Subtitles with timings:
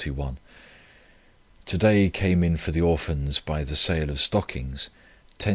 [1.67, 4.89] To day came in for the Orphans by the sale of stockings
[5.37, 5.49] 10s.